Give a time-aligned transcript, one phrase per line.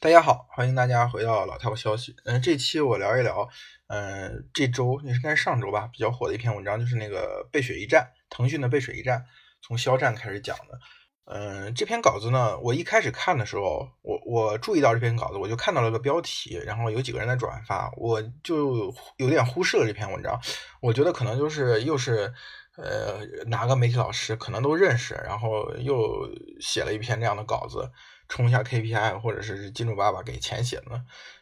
[0.00, 2.14] 大家好，欢迎大家回到老套消息。
[2.24, 3.48] 嗯，这期我聊一聊，
[3.88, 9.26] 嗯，这周也是该上周吧，比较火的一篇文章，就是那个背水一战，腾讯的背水一战，
[9.60, 10.78] 从肖战开始讲的。
[11.24, 20.40] 嗯，这篇稿子呢，我一开始看的时候，我我注意到这篇稿子，我就看到了个标题，然后有几个人在转发，我就有点忽视了这篇文章。
[20.80, 22.32] 我觉得可能就是又是，
[22.76, 23.18] 呃，
[23.48, 26.30] 哪个媒体老师可能都认识，然后又
[26.60, 27.90] 写了一篇这样的稿子。
[28.28, 30.90] 冲一下 KPI，或者是金主爸爸给钱写的，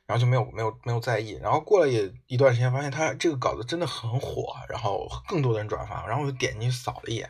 [0.06, 1.32] 然后就没有没有没有在意。
[1.42, 7.28] 然后过了也一段时间，发现他这个稿子真的很火，然后更多的人转发，然后我就点进去扫了一眼，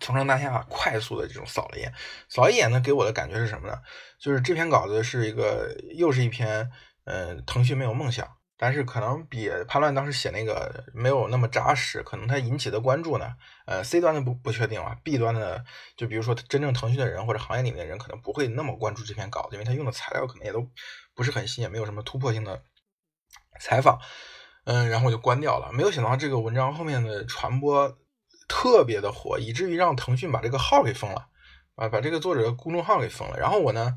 [0.00, 1.94] 从上到下快速的这种扫了一眼，
[2.28, 3.78] 扫一眼呢，给我的感觉是什么呢？
[4.18, 6.70] 就是这篇稿子是一个又是一篇，
[7.04, 8.28] 嗯，腾讯没有梦想。
[8.62, 13.34] 但是可能比潘乱当时写那个没有那么扎实，可能他引起的关注呢，
[13.66, 15.64] 呃，C 端的不不确定啊，B 端的
[15.96, 20.64] 就比如说真正腾讯的人或者行业里面的人可能不会那么关注这篇稿子，因为他用的材料可能也都
[21.12, 22.62] 不是很新，也没有什么突破性的
[23.58, 23.98] 采访，
[24.62, 25.72] 嗯，然后我就关掉了。
[25.72, 27.98] 没有想到这个文章后面的传播
[28.46, 31.26] 特别的火，以至于让腾讯把这个号给封了，
[31.74, 33.40] 啊，把这个作者的公众号给封了。
[33.40, 33.96] 然后我呢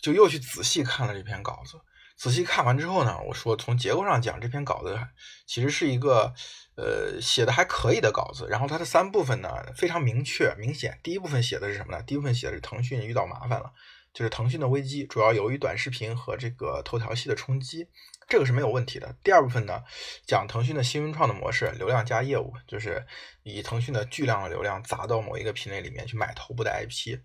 [0.00, 1.78] 就又去仔细看了这篇稿子。
[2.18, 4.98] 仔细看完之后呢，我说从结构上讲，这篇稿子
[5.46, 6.34] 其实是一个
[6.76, 8.48] 呃写的还可以的稿子。
[8.50, 10.98] 然后它的三部分呢非常明确明显。
[11.02, 12.02] 第一部分写的是什么呢？
[12.02, 13.72] 第一部分写的是腾讯遇到麻烦了，
[14.12, 17.86] 就是腾讯的危机，主要由于短视频和这个头条系的冲击，
[18.28, 19.14] 这个是没有问题的。
[19.22, 19.84] 第二部分呢，
[20.26, 23.06] 讲腾讯的新文创的模式，流量加业务，就是
[23.44, 27.20] 以腾讯的巨量的流量砸到某一个品类里面去买头部的 IP。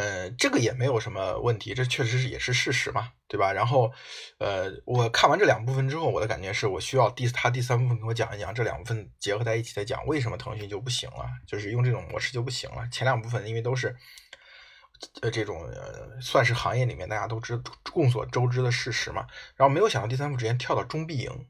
[0.00, 3.52] 嗯，这个也没有什么问题，这确实是也是事实嘛，对吧？
[3.52, 3.92] 然后，
[4.38, 12.88] 呃，我看完这两部分之后，我的感觉是我需要第他第三部分跟我讲一讲，这两部分结合在一起再讲，为什么腾讯就不行了，就是用这种模式就不行了。
[12.92, 13.96] 前两部分因为都是，
[15.20, 19.26] 呃，这种呃算是行业里面大家都知众所周知的事实嘛。
[19.56, 21.46] 然后没有想到第三部直接跳到中必赢，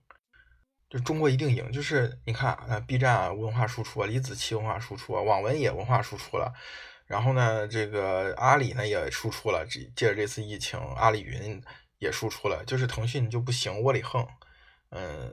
[0.88, 6.54] 就中国一定赢，就是你看啊，B 站啊文化输出啊，李子柒文化输出啊，网文也文化输出了。
[7.08, 11.60] 然后呢，这个阿里呢也输出了，这借着这次疫情，阿里云
[11.98, 14.26] 也输出了，就是腾讯就不行，窝里横。
[14.90, 15.32] 嗯，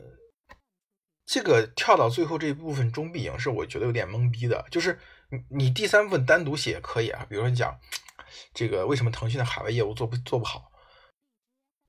[1.26, 4.98] 这个跳到最后这一部分中必赢是我觉得有点懵逼的，就是
[5.30, 7.78] 你你第三部分单独写也可以啊，比如说你讲
[8.54, 10.72] 这个为什么腾讯的海外业务做不做不好。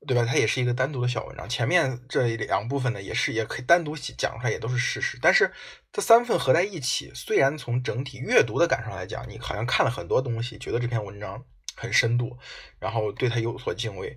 [0.06, 0.24] 对吧？
[0.24, 5.18] 它也是一个单独的小文章，前面这两部分呢，也是也可以单独讲出来，也都是事实。
[5.20, 5.52] 但是
[5.92, 12.38] 这三份合在一起，虽然从整体阅读的感受来讲，你好像看了很多东西，觉得这篇文章很深度，
[12.78, 14.16] 然后对它有所敬畏，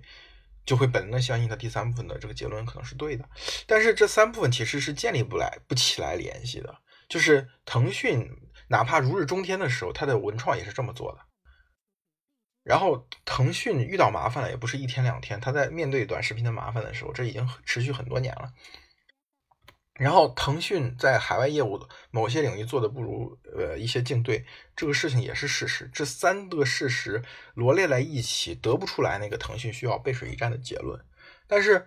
[0.64, 3.28] 就会本能的相信它第三部分的这个结论可能是对的。
[3.66, 8.30] 但是这三部分其实是建立不来不起来联系的，就是腾讯
[8.68, 11.29] 哪怕如日中天的时候，它的文创也是这么做的。
[12.62, 18.52] 然后腾讯遇到麻烦了，也不是一天两天，他在面对短视频的麻烦的时候，这已经持续很多年了。
[19.94, 21.78] 然后腾讯在海外业务
[22.10, 25.90] 某些领域做的不如呃一些竞对，这个事情也是事实。
[25.92, 27.22] 这三个事实
[27.52, 30.98] 罗列在一起，得不出来那个腾讯需要背水一战的结论。
[31.46, 31.86] 但是，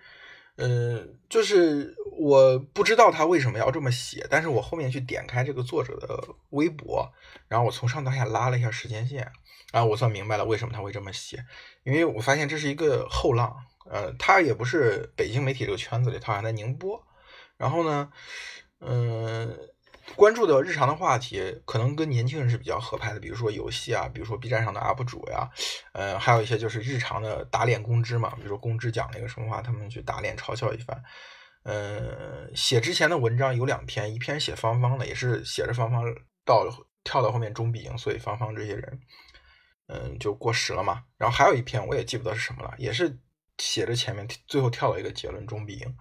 [0.57, 7.11] 嗯，就是我不知道他为什么要这么写，但是我后面去点开这个作者的微博，
[7.47, 9.31] 然后我从上到下拉了一下时间线。
[9.73, 11.43] 啊，我算明白了为什么他会这么写，
[11.83, 13.51] 因为我发现这是一个后浪，
[13.89, 17.03] 呃，他也不是北京媒体这个圈子里，他好像在宁波，
[17.57, 18.11] 然后呢，
[18.81, 19.57] 嗯，
[20.15, 25.49] 关注的日常的话题可能跟年轻人是比较合拍的，比如说游戏啊，比如说 B 站上的 UP 主呀，
[25.93, 31.03] 呃，还有一些就是日常的打脸公知嘛，比如说公知讲了一个什么话，他们去打脸嘲笑一番，
[31.63, 36.05] 嗯，写之前的文章有两篇，一篇写芳芳的，也是写着芳芳
[36.45, 36.67] 到
[37.03, 38.99] 跳到后面中必赢，所以芳芳这些人。
[39.87, 41.03] 嗯，就过时了嘛。
[41.17, 43.19] 然后还有一篇，我也记不得是什么了，也是
[43.57, 45.97] 写着前面，最后跳了一个结论：中必赢。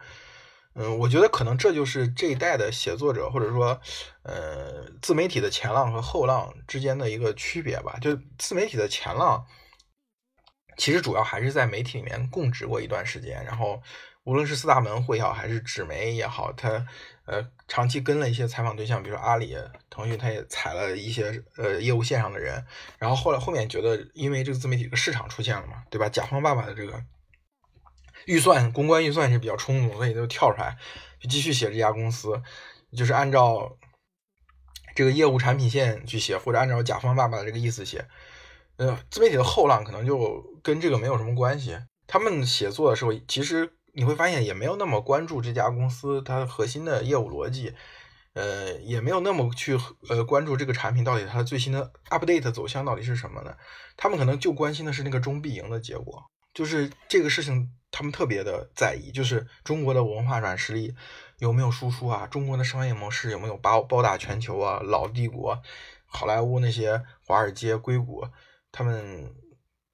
[0.75, 3.81] 嗯，我觉得可能这就是这一代的写作者，或者说，
[4.23, 7.99] 呃，自媒体的前浪和后浪之间的一个区别吧。
[8.01, 9.47] 就自媒体的前浪，
[10.77, 13.83] 其实主要还是在媒体里面供职过一段时间，然后。
[14.25, 16.87] 无论是四大门户也好，还是纸媒也好，他
[17.25, 19.57] 呃长期跟了一些采访对象，比如说阿里、
[19.91, 22.65] 腾讯，他也采了一些呃业务线上的人。
[22.99, 26.09] 然后后来后面觉得，因为这个自媒体的市场出现了嘛，对吧？
[26.09, 27.03] 甲方爸爸的这个
[28.27, 30.79] 预算公关预算是比较充足，所以就跳出来
[31.21, 32.41] 就继续写这家公司，
[32.97, 33.77] 就是按照
[34.95, 38.07] 这个业务产品线去写，或者按照甲方爸爸的这个意思写。
[38.77, 41.77] 呃，自媒体的后浪可能就跟这个没有什么关系。
[42.07, 43.79] 他们写作的时候，其实。
[43.93, 47.75] 你会发现也没有那么关注这家公司它核心的业务逻辑，
[48.33, 49.79] 呃，也没有那么去
[50.09, 53.55] 呃关注这个产品到底它最新的 update 走向到底是什么呢？
[53.97, 56.25] 他们可能就关心的是那个中必赢的结果，
[56.55, 60.95] 就是这个事情他们特别的在意，就是中国的文化软实力
[61.39, 62.27] 有没有输出啊？
[62.27, 64.81] 中国的商业模式有没有包包打全球啊？
[64.83, 65.63] 老帝国、
[66.07, 68.27] 好莱坞那些华尔街、硅谷，
[68.71, 69.35] 他们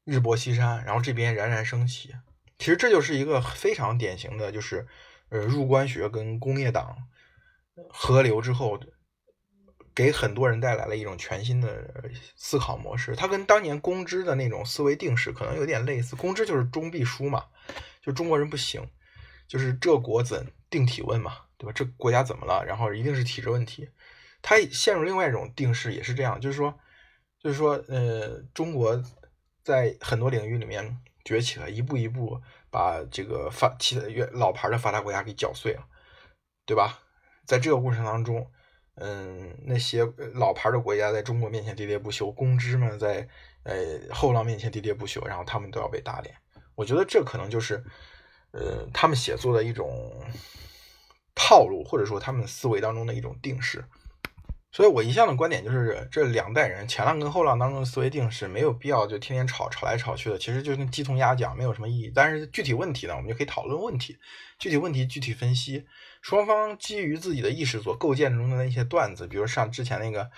[0.04, 2.14] 日薄西山，然后这边冉冉升起。
[2.58, 4.86] 其实这就是一个非常典型的，就是
[5.30, 6.96] 呃入关学跟工业党
[7.88, 8.78] 合流之后。
[9.94, 11.92] 给很多人带来了一种全新的
[12.36, 16.14] 思考模式，它跟当年公知的那种思维定式可能有点类似。
[16.14, 17.46] 公知就是中必输嘛，
[18.00, 18.88] 就中国人不行，
[19.48, 21.72] 就是这国怎定体问嘛，对吧？
[21.74, 22.64] 这国家怎么了？
[22.64, 23.88] 然后一定是体制问题。
[24.40, 26.78] 他陷入另外一种定式也是这样，就是说，
[27.42, 29.02] 就是说，呃，中国
[29.64, 30.96] 在很多领域里面
[31.28, 32.40] 崛起了，一步一步
[32.70, 34.02] 把这个发其他
[34.32, 35.84] 老牌的发达国家给搅碎了，
[36.64, 37.00] 对吧？
[37.44, 38.50] 在这个过程当中。
[39.00, 40.04] 嗯，那些
[40.34, 43.28] 老牌的国家在中国面前喋喋不休，公知们在
[43.62, 43.72] 呃
[44.12, 46.34] 后浪面前喋喋不休，然后他们都要被打脸。
[46.74, 47.84] 我觉得这可能就是
[48.50, 49.88] 呃他们写作的一种
[51.32, 53.84] 套路，或者说他们思维当中的一种定式。
[54.78, 62.12] 所以我一向的观点就是，这两代人前浪跟后浪当中的思维定式没有必要就天天吵吵来吵去的，其实就跟鸡同鸭讲，没有什么意义。
[62.14, 64.16] 但是具体问题呢，我们就可以讨论问题，
[64.56, 65.84] 具体问题具体分析。
[66.22, 70.30] 双方基于自己的意识所构建中的那些段子，比如像之前那个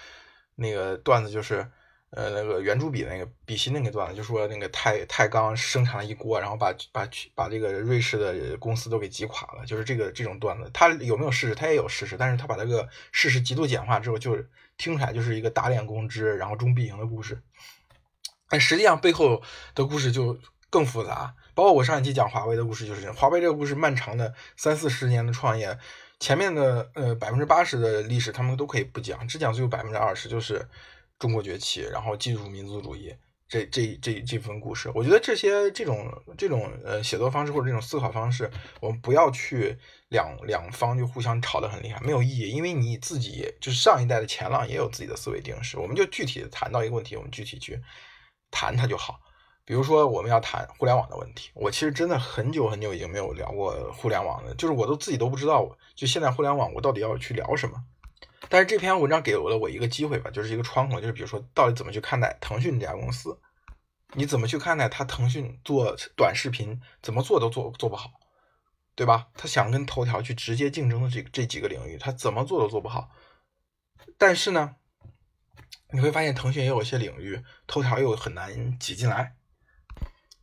[0.55, 1.71] 那个段子，就是
[2.11, 11.55] 呃那个圆珠笔那个笔芯那个段子，就说那个太太钢生产了一锅，然后把把把这个瑞士的公司都给挤垮了，就是这个这种段子，他有没有事实？
[11.55, 14.37] 他也有事实，但是他把这个事实极度简化之后，就
[14.77, 17.41] 听起来就是一个打脸公知，然后中必赢的故事，
[18.49, 19.41] 但实际上背后
[19.75, 20.37] 的故事就
[20.69, 21.35] 更复杂。
[21.55, 25.79] 包括我上一期讲华为的故事就是，华为这个故事漫长的三四十年的创业，
[26.19, 30.67] 前面的呃百分之八十的历史他们都可以不讲，只讲最后百分之二十就是
[31.21, 33.15] 中国崛起，然后技术民族主义
[33.47, 34.91] 这这这这份故事。
[34.95, 38.51] 我觉得这些这种这种呃写作方式或者这种思考方式，
[38.81, 39.77] 我们不要去
[40.09, 47.79] 两两方就互相吵得很厉害，没有意义，因为你自己就是上一代的前浪也有自己的思维定式，我们就具体谈到一个问题，我们具体去
[48.51, 49.21] 谈它就好。
[49.67, 57.85] 比如说，我们要谈互联网的问题，我其实真的很久很久已经没有聊过互联网了，就是我都自己都不知道，就现在互联网我到底要去聊什么。
[58.49, 63.39] 但是这篇文章给了我一个机会吧，就是一个窗口，就是比如说，到底怎么去看待腾讯这家公司？
[64.15, 65.05] 你怎么去看待它？
[65.05, 68.11] 腾讯做短视频怎么做都做做不好，
[68.97, 69.29] 对吧？
[69.35, 73.11] 他想跟头条去直接竞争的这这几个领域，他怎么做都做不好。
[74.19, 74.75] 但是呢，
[75.93, 79.37] 你会发现腾讯也有一些领域，头条又很难挤进来。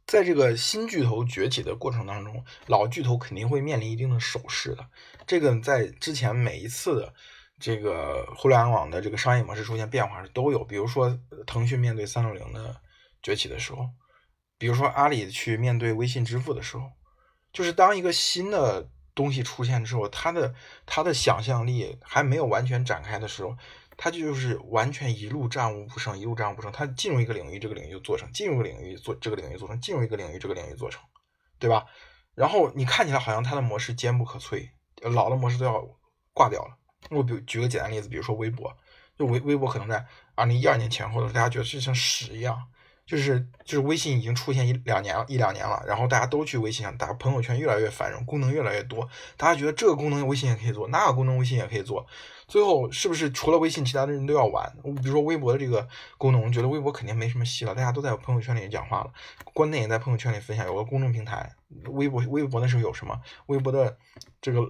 [0.05, 4.87] 在这个新巨头崛起的过程当中，老巨头肯定会面临一定的手势的。
[5.25, 7.13] 这个在之前每一次的
[7.59, 10.63] 这个互联网的这个商业模式出现变化是都有。
[10.63, 12.75] 比如说腾讯面对三六零的
[13.21, 13.89] 崛起的时候，
[14.57, 16.91] 比如说阿里去面对微信支付的时候，
[17.51, 20.53] 就是当一个新的东西出现之后，它的
[20.85, 23.57] 它的想象力还没有完全展开的时候。
[23.99, 26.71] 他就是完全一路战无不胜，一路战无不胜。
[26.71, 31.01] 他进入一个领域，这个领域就做成；进入领域做这个领域做成；进入一个领域，这个领域做成，
[31.57, 31.83] 对吧？
[32.35, 34.69] 然后你看起来好像他的模式坚不可摧，
[35.01, 35.83] 老的模式都要
[36.31, 36.76] 挂掉了。
[37.09, 38.75] 我比举个简单例子，比如说微博，
[39.17, 40.05] 就微微博可能在
[40.35, 42.67] 二零一二年前后的时候，大家觉得是像屎一样。
[43.07, 52.05] 就是就是微信已经出现一两年一两年了，然后大家都去微信上打朋友圈，越来越繁荣，功能越来越多，大家觉得这个功能微信也可以做，那个功能微信也可以做，
[52.49, 54.69] 最后是不是除了微信，其他的人都要玩？
[54.83, 55.87] 比如说微博的这个
[56.17, 59.11] 功能，我觉得微博肯定没什么戏了，大家都在朋友圈里讲话了，
[59.53, 61.49] 观点也在朋友圈里分享，有个公众平台，
[61.85, 63.17] 微博微博那时候有什么？
[63.45, 63.97] 微博的
[64.41, 64.61] 这个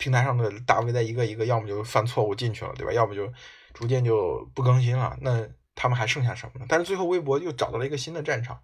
[0.00, 2.92] 平台上的大 V 在一个一个，要么就犯错误进去了，对吧？
[2.92, 3.32] 要么就
[3.72, 5.46] 逐渐就不更新了，那。
[5.74, 6.66] 他们还剩下什么呢？
[6.68, 8.60] 但是最后微博又找到了一个新的战场，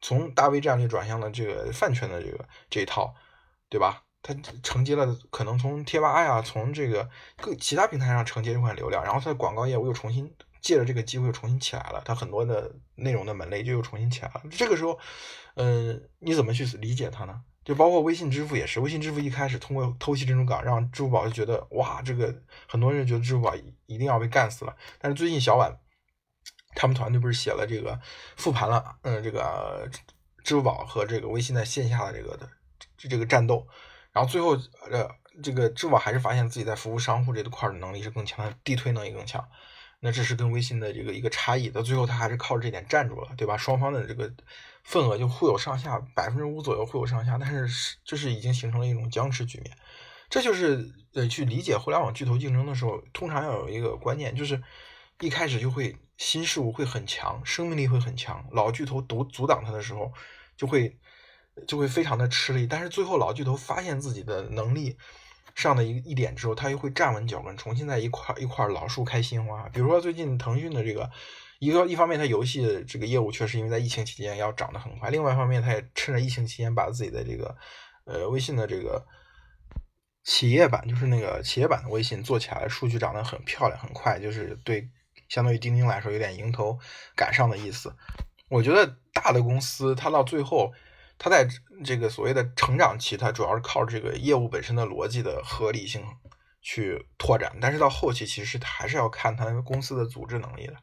[0.00, 3.14] 从大 V 战略转向了这个饭圈的这个这一套，
[3.68, 4.02] 对吧？
[4.22, 14.42] 它承接了可能从贴吧呀，从这个各其他平台上承接这块流量，然后它的广告业务又重新借着这个机会又重新起来了，它很多的内容的门类就又重新起来了。
[14.50, 14.98] 这个时候，
[15.54, 17.42] 嗯，你怎么去理解它呢？
[17.64, 22.34] 就包括微信支付也是，微信支付一开始通过偷袭珍珠港，让支付宝就觉得哇，这个
[22.66, 23.54] 很多人觉得支付宝
[23.86, 24.74] 一定要被干死了。
[24.98, 25.78] 但是最近小婉。
[26.76, 27.98] 他们团队不是写了这个
[28.36, 29.90] 复盘了，嗯，这个
[30.44, 32.48] 支付宝和这个微信在线下的这个的
[32.98, 33.66] 这这个战斗，
[34.12, 34.50] 然后最后
[34.90, 35.10] 呃，
[35.42, 39.42] 这个支付宝还是发现自己在服务商户这块的能力是更强，地推能力更强，
[40.00, 43.56] 那这是跟微信的这个一个差异，到最后他还是靠这点站住了，对吧？
[43.56, 44.30] 双方的这个
[44.84, 49.74] 份额就互有上下，百分之五左右互有上下，但是是就是已经形成了一种僵持局面，
[50.28, 54.62] 这就是呃去理解互联网巨头竞争的时候，通常要有一个观念，就是
[55.20, 55.96] 一开始就会。
[56.16, 58.46] 新事物会很强，生命力会很强。
[58.52, 60.12] 老巨头阻阻挡它的时候，
[60.56, 60.98] 就会
[61.66, 62.66] 就会非常的吃力。
[62.66, 64.96] 但是最后老巨头发现自己的能力
[65.54, 69.68] 上的一一点之后，他又会站稳脚跟，重新在一块一块老树开新花。
[69.68, 71.10] 比如说最近腾讯的这个
[71.58, 77.56] 一个一方面，它游戏这个业务确实因为在疫情期间要涨得很快，另外一方面，它也趁着疫情期间把自己的这个
[78.04, 79.06] 呃微信的这个。
[80.28, 84.90] 企业版就是那个企业版的微信做起来，数据涨得很漂亮，很快，就是对
[85.28, 86.78] 相对于钉钉来说有点迎头
[87.14, 87.94] 赶上的意思。
[88.48, 90.72] 我觉得大的公司它到最后，
[91.18, 91.48] 它在
[91.84, 96.04] 这个所谓的成长期，它主要是靠这个业务本身的逻辑的合理性
[96.60, 100.74] 去拓展，但是到后期其实还是要看它公司的组织能力的，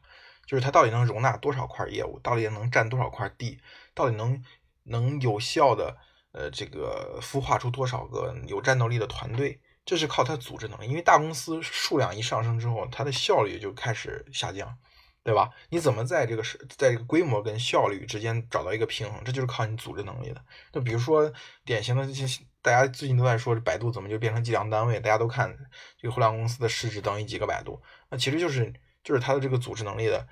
[0.46, 3.60] 就是它到底能容纳多少块业务，到底能占多少块地，
[3.94, 4.42] 到底能
[4.84, 5.96] 能有效的。
[6.36, 10.88] 呃，这个孵化出多少个有战斗力的团队，这是靠它组织能力。
[10.88, 14.76] 因为大公司数量一上升之后，它的效率就开始下降，
[15.22, 15.50] 对吧？
[15.70, 19.22] 你怎么在这个是在这个规模跟效率之间找到一个平衡？
[19.24, 20.44] 这就是靠你组织能力的。
[20.72, 21.32] 就比如说
[21.64, 25.00] 典型的这些，大家最近都在说，百度怎么就变成计量单位？
[25.00, 25.54] 大家都看
[25.98, 28.72] 这个互联网公司的市值等于几个百度，那其实就是
[29.02, 30.26] 就是它的这个组织能力的，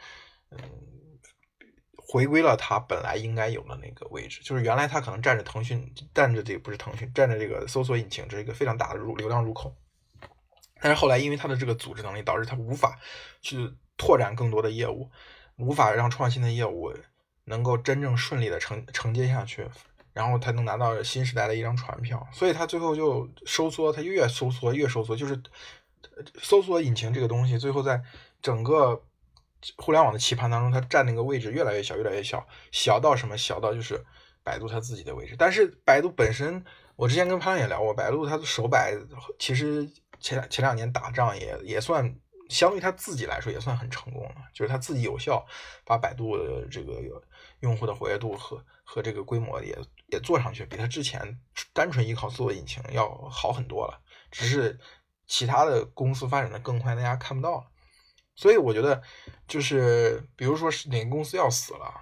[0.51, 0.59] 嗯。
[2.13, 9.75] 回归了它本来应该有的那个位置，就是原来它可能占着腾讯，占着这个不是腾讯，占着这个搜索引擎，这是一个非常大的入流量入口。
[10.79, 12.99] 但是后来因为它的这个组织能力，导致它无法
[13.41, 15.11] 去拓展更多的业务，
[15.57, 16.93] 无法让创新的业务
[17.45, 19.67] 能够真正顺利的承承接下去，
[20.13, 25.43] 然后才能拿到新时代的一张船票，所以它最后就收缩，它越收缩越收缩，就是
[26.43, 28.03] 搜索引擎这个东西，最后在
[28.43, 29.03] 整个。
[29.77, 33.37] 互联网的棋盘当中，它占那个位置越来越小，越来越小，小到什么？
[33.37, 34.05] 小到就是
[34.43, 35.37] 百度它自己的位置。
[35.39, 36.65] 但是百度本身，
[36.97, 38.95] 我之前跟潘也聊过，百度它的手摆
[39.39, 39.89] 其实
[40.21, 42.15] 前前两年打仗也也算，
[42.49, 45.45] 相对它自己来说也算很成功了，就是它自己有效
[45.85, 47.01] 把百度的这个
[47.61, 49.79] 用户的活跃度和和这个规模也
[50.09, 51.39] 也做上去，比它之前
[51.73, 54.01] 单纯依靠搜索引擎要好很多了。
[54.31, 54.79] 只是
[55.27, 57.67] 其他的公司发展的更快，大家看不到了。
[58.35, 59.03] 所以我觉得，
[59.47, 61.95] 就是比如说是哪个公司要死了，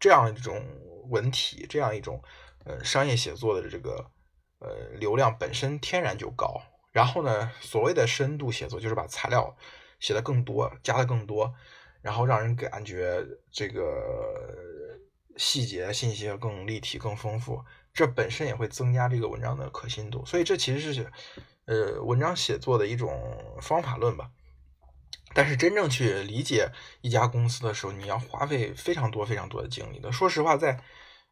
[0.00, 0.62] 这样一种
[1.08, 2.22] 文体，这样一种
[2.64, 4.10] 呃商业写作的这个
[4.58, 4.68] 呃
[4.98, 6.60] 流量本身天然就高。
[6.92, 9.56] 然后呢，所谓的深度写作就是把材料
[9.98, 11.52] 写的更多，加的更多，
[12.02, 14.96] 然后让人感觉这个
[15.36, 17.64] 细节信息更立体、更丰富。
[17.92, 20.24] 这本身也会增加这个文章的可信度。
[20.24, 21.12] 所以这其实是
[21.66, 23.10] 呃文章写作的一种
[23.60, 24.30] 方法论吧。
[25.34, 30.12] 但是真正去理解一家公司的时候，你要花费非常多非常多的精力的。
[30.12, 30.80] 说实话，在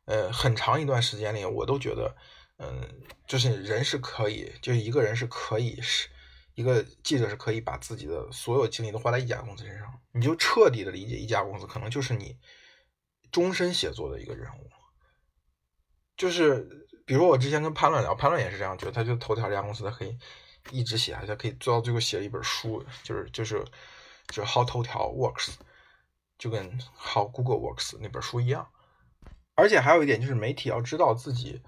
[0.06, 2.16] 呃很长一段时间里，我都觉得，
[2.58, 2.88] 嗯，
[3.26, 6.08] 就是人是可以，就是一个人是可以，是
[6.54, 12.36] 一个记者是可以把自己的所有精力都花在一家公司身上，你就彻底的理解一家公司，可能就是你
[13.30, 14.68] 终身写作的一个人物。
[16.16, 20.16] 就是比如我之前跟潘乱聊，潘乱也是这样觉得，他就头条这家公司，的黑。
[20.70, 23.64] 一直写下去，可以做到最后写一本书，就是就是
[24.28, 25.54] 就是 How 头条 works，
[26.38, 28.68] 就跟 How Google works 那本书一样。
[29.54, 31.60] 而且还有一点就是，媒体要知道自己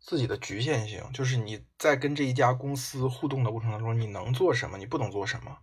[0.00, 5.58] 自己的局限性，就是你在跟这一家公司互动的过程当中，你能做什么，你不能做什么。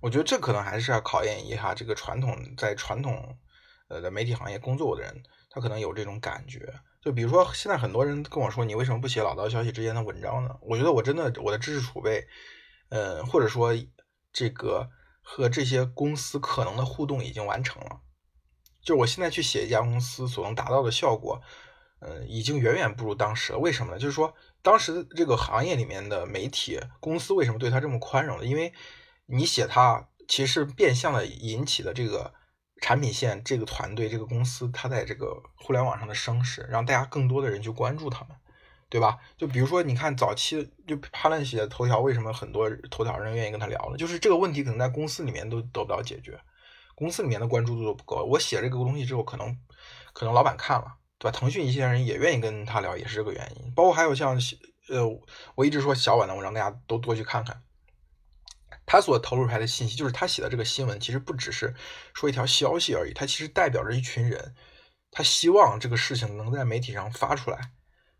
[0.00, 3.38] 我觉得这可能还是要考验一下这个传统在传统
[3.88, 6.80] 呃的媒体行业工作的人，他可能有这种感觉。
[7.02, 10.56] 就比如说，现在很多人跟我说，你为什么不写老道消息之间的文章呢？
[10.60, 12.28] 我觉得我真的我的知识储备，
[12.90, 13.72] 呃，或者说
[14.32, 14.88] 这个
[15.20, 18.02] 和这些公司可能的互动已经完成了。
[18.80, 21.42] 就我现在去写一家公司所能达到的效果，
[21.98, 23.58] 呃，已经远远不如当时了。
[23.58, 23.98] 为什么呢？
[23.98, 24.32] 就是说，
[24.62, 28.46] 当时这个行业里面的媒体公司为什么对他这么宽容呢？
[28.46, 28.72] 因为
[29.26, 32.32] 你写他，其实变相的引起的这个。
[32.82, 38.36] 产品线这个团队这个公司，它在这个互联网上的声势，让大家更多的人去关注他们，
[38.90, 39.18] 对吧？
[39.38, 43.96] 就比如说，你看早期就帕兰写头条，为什么很多头条人愿意跟他聊呢？
[43.96, 46.38] 就是这个问题可能在公司里面都得不到解决，
[46.96, 48.24] 公司里面的关注度都不够。
[48.24, 49.56] 我写这个东西之后，可能
[50.12, 51.38] 可能老板看了，对吧？
[51.38, 53.72] 腾讯一些人也愿意跟他聊，也是这个原因。
[53.74, 54.36] 包括还有像
[54.90, 55.06] 呃，
[55.54, 57.62] 我一直说小婉的文章，大家都多去看看。
[58.92, 61.74] 他所投入出来的信息，就是他写的这个新闻，其实不只是
[62.12, 64.54] 说一条消息而已，他其实代表着一群人，
[65.10, 67.72] 他希望这个事情能在媒体上发出来，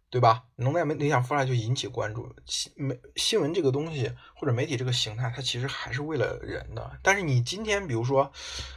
[0.08, 0.44] 对吧？
[0.56, 2.34] 能在媒体上发出来就引起关注。
[2.46, 6.98] 新媒新闻这个东西，或者媒体这个形态，它其实还是为了人的。
[7.02, 8.32] 但是你今天，比如说，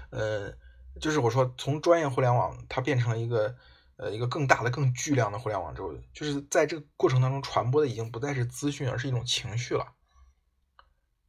[0.10, 0.54] 呃，
[1.00, 3.56] 就是我说从专业互联网，它变成了一个
[3.96, 9.94] 呃一个更大的、更巨量的互联网之后，就是在这个过程当中传播的已经不再是资讯，而是一种情绪了。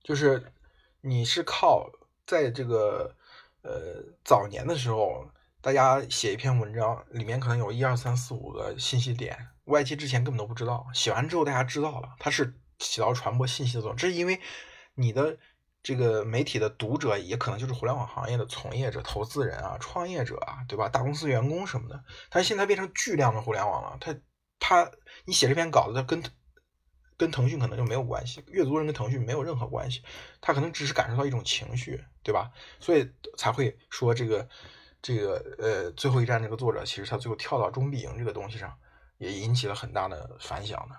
[0.03, 0.53] 就是
[1.07, 1.89] 你是靠
[2.27, 3.15] 在这个
[3.63, 5.25] 呃早年的时候，
[5.61, 13.97] 大家写一篇文章，里面可能有一二三四五个信息点，外界之前根本都不知道，写完之后大家知道了，它是起到传播信息的作用。
[13.97, 14.41] 这是因为
[14.97, 15.39] 你的
[15.81, 20.89] 这个媒体的读者也可能就是互联网行业的从业者、投资人啊、创业者啊，对吧？
[20.89, 22.03] 大公司员工什么的。
[22.31, 24.13] 但是现在变成巨量的互联网了，它
[24.59, 24.91] 它
[25.25, 26.21] 你写这篇稿子跟
[27.17, 30.03] 跟腾讯可能就没有关系，阅读人跟腾讯没有任何关系，
[30.41, 32.51] 他可能只是感受到一种情绪，对吧？
[32.81, 34.49] 所以才会说这个。
[35.03, 38.77] 这个呃，最后一站这个作者，其实他最后跳到中必赢这个东西上，
[39.19, 40.97] 也引起了很大的反响的。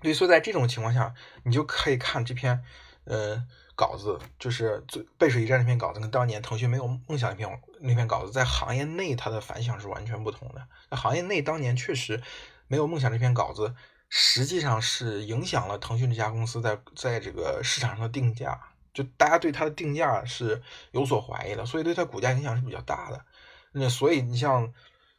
[0.00, 2.64] 对，所以在这种情况下，你就可以看这篇
[3.04, 3.44] 呃
[3.74, 10.66] 稿子，就是最背水一战这篇稿子，跟当年腾讯没有梦想那篇那篇稿子，在行业内它的反响是完全不同的。
[10.90, 12.22] 在行业内，当年确实
[12.66, 13.74] 没有梦想这篇稿子，
[14.08, 18.60] 实际上是影响了腾讯这家公司在在这个市场上的定价。
[18.94, 23.26] 就大家对它的定价是有所怀疑的，所以对它股价影响是比较大的。
[23.72, 24.72] 那所以你像，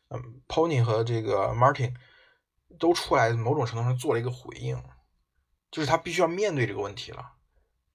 [0.07, 1.93] 嗯，Pony 和这个 Martin
[2.79, 4.81] 都出来，某种程度上做了一个回应，
[5.69, 7.33] 就是他必须要面对这个问题了。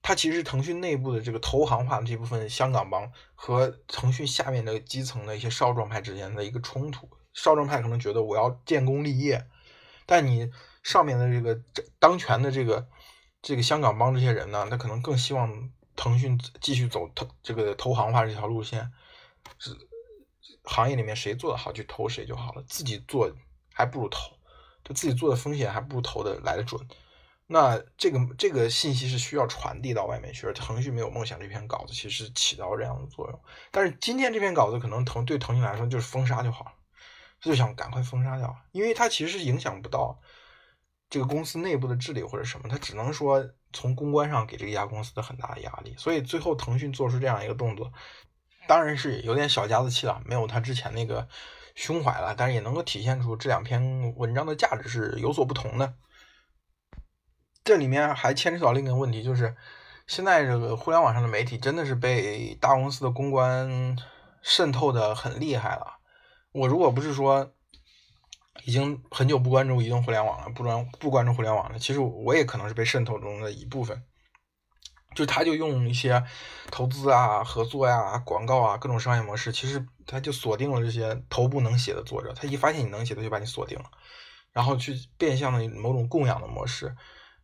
[0.03, 7.09] 他其实是腾讯内部的这个投行化的这部分香港帮和腾讯下面的基层的一些少壮派之间的一个冲突。
[7.35, 9.49] 少壮派可能觉得我要建功立业，
[10.07, 11.61] 但你上面的这个
[11.99, 12.89] 当权的这个。
[13.45, 18.93] 这个香港帮这些人呢，他可能更希望腾讯继续走投这个投行化这条路线，
[19.59, 19.77] 是
[20.63, 23.35] 行业里面谁做的好去投谁就好了，自己做
[23.75, 24.39] 还不如投，
[24.85, 26.81] 就自己做的风险还不如投的来的准。
[27.49, 33.41] 那这个这个信息是需要传递到外面去，而腾讯没有梦想这篇稿子其实起到这样的作用。
[33.73, 36.73] 但是今天这篇稿子可能腾对腾讯来说就是封杀就好了，
[37.41, 40.21] 他就想赶快封杀掉，因为它其实是影响不到。
[41.13, 47.93] 这个公司内部的治理或者什么，他只能说从公关上给这一家公司的很大的压力，所以最后腾讯做出这样一个动作，
[48.67, 51.29] 当然是有点小家子气了，没有他之前那个
[51.75, 55.93] 胸怀了，但是也能够体现出这两篇文章的价值是有所不同的。
[57.63, 59.55] 这里面还牵扯到另一个问题，就是
[60.07, 63.99] 现在这个互联网上的媒体真的是被大公司的公关
[64.41, 65.99] 渗透的很厉害了。
[66.53, 67.53] 我如果不是说。
[68.65, 71.79] 已经很久不关注移动互联网了，不关不关注互联网了。
[71.79, 74.03] 其实我也可能是被渗透中的一部分。
[75.15, 76.25] 就他就用一些
[76.71, 82.33] 投资啊、合作呀、广告啊各种商业模式，其实他就锁定了这些头部能写的作者。
[82.35, 83.85] 他一发现你能写，他就把你锁定了，
[84.53, 86.95] 然后去变相的某种供养的模式。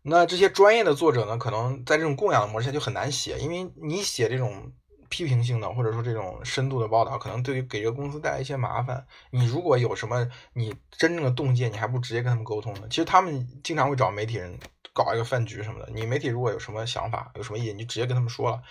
[0.02, 4.72] 那这些专业的作者呢，可能在这种供养的模式下就很难写，因为你写这种。
[5.08, 9.06] 批评性的或者说这种深度的报道，可能对于给这个公司带来一些麻烦。
[9.30, 12.82] 你如果有什么你真正的洞见，你还不直接跟他们沟通呢？
[12.90, 14.58] 其实他们经常会找媒体人
[14.92, 15.90] 搞一个饭局什么的。
[15.92, 18.62] 你媒体如果有什么想法、有什么意见，你就直接跟他们说了。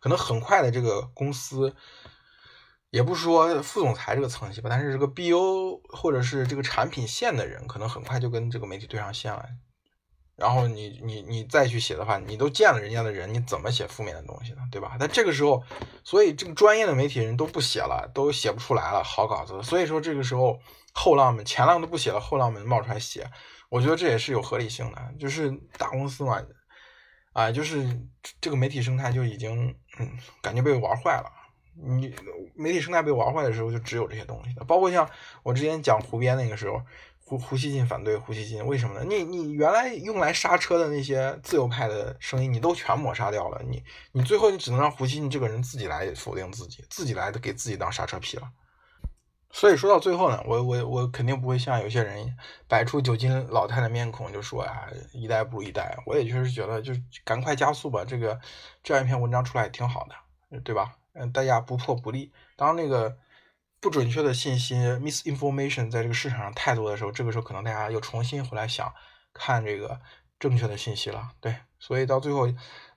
[0.00, 1.74] 可能很快的，这个公司
[2.90, 9.44] 也不说副总裁这个层级吧，但是这个 BO 或者是这个产品线的人，可能很快就跟这个媒体对上线了。
[10.40, 14.62] 然后你你你再去写的话，你都见了人家的人，你怎么写负面的东西呢？
[14.72, 14.96] 对吧？
[14.98, 15.62] 但这个时候，
[16.02, 19.62] 所以这个专业的媒体人都不写了，都写不出来了好稿子。
[19.62, 20.58] 所以说这个时候
[20.94, 23.30] 后浪们前浪都不写了，后浪们冒出来写，
[23.68, 25.14] 我觉得这也是有合理性的。
[25.18, 26.42] 就是大公司嘛，
[27.34, 28.00] 啊，就是
[28.40, 31.30] 这个媒体生态就已经嗯，感觉被玩坏了。
[31.74, 32.14] 你
[32.54, 35.06] 媒体生态被玩坏的时候，就只有这些东西的，包括像
[35.42, 36.80] 我之前讲湖边那个时候。
[37.30, 39.04] 胡胡锡进反对胡锡进，为什么呢？
[39.08, 43.62] 你你原来用来刹车的那些自由派的声音，你都全抹杀掉了。
[43.68, 48.50] 你你最后你只能让胡锡进这个人自己来否定自己，自己来给自己当刹车皮了。
[49.52, 55.96] 所以说到最后呢，我我我肯定不会像有些人摆出酒精老太太面孔，就说啊一代不如一代。
[56.06, 56.92] 我也确实觉得，就
[57.24, 58.04] 赶快加速吧。
[58.04, 58.36] 这个
[58.82, 60.96] 这样一篇文章出来也挺好的，对吧？
[61.12, 62.32] 嗯，大家不破不立。
[62.56, 63.16] 当那个。
[63.80, 68.94] 不准确的信息 （misinformation） 在这个市场上太多的时候，这个时候可能大家又重新回来想
[69.32, 70.00] 看这个
[70.38, 71.30] 正确的信息了。
[71.40, 72.46] 对，所以到最后，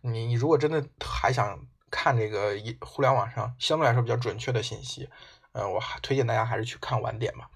[0.02, 5.10] 你你如果真的还想看这个互联网上相对来说比较准确的信息，
[5.54, 7.50] 呃，我还推荐大家还是去看晚点吧。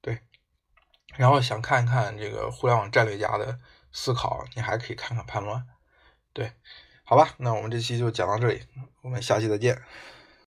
[0.00, 0.20] 对，
[1.14, 3.60] 然后想看一看这个互联网战略家的
[3.92, 5.64] 思考，你还可以看看叛乱。
[6.32, 6.52] 对，
[7.04, 8.62] 好吧，那我们这期就讲到这里，
[9.02, 9.80] 我们下期再见。